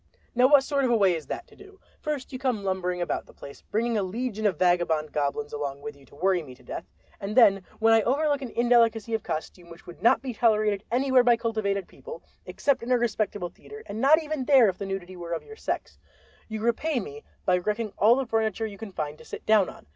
[0.33, 1.79] "Now what sort of a way is that to do?
[1.99, 5.95] First you come lumbering about the place bringing a legion of vagabond goblins along with
[5.95, 6.85] you to worry me to death,
[7.19, 11.23] and then when I overlook an indelicacy of costume which would not be tolerated anywhere
[11.23, 15.15] by cultivated people except in a respectable theater, and not even there if the nudity
[15.15, 15.99] were of your sex,
[16.47, 19.85] you repay me by wrecking all the furniture you can find to sit down on.